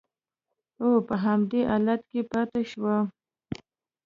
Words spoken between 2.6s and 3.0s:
شوه